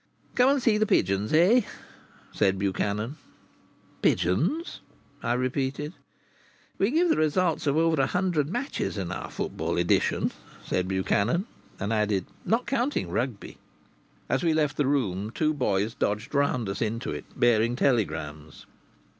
"Come 0.33 0.49
and 0.49 0.63
see 0.63 0.79
the 0.79 0.87
pigeons, 0.87 1.31
eh?" 1.31 1.61
said 2.31 2.57
Buchanan. 2.57 3.17
"Pigeons?" 4.01 4.81
I 5.21 5.33
repeated. 5.33 5.93
"We 6.79 6.89
give 6.89 7.09
the 7.09 7.17
results 7.17 7.67
of 7.67 7.77
over 7.77 8.01
a 8.01 8.07
hundred 8.07 8.49
matches 8.49 8.97
in 8.97 9.11
our 9.11 9.29
Football 9.29 9.77
Edition," 9.77 10.31
said 10.65 10.87
Buchanan, 10.87 11.45
and 11.79 11.93
added: 11.93 12.25
"not 12.45 12.65
counting 12.65 13.11
Rugby." 13.11 13.59
As 14.27 14.41
we 14.43 14.55
left 14.55 14.75
the 14.75 14.87
room 14.87 15.29
two 15.29 15.53
boys 15.53 15.93
dodged 15.93 16.33
round 16.33 16.67
us 16.67 16.81
into 16.81 17.11
it, 17.11 17.25
bearing 17.39 17.75
telegrams. 17.75 18.65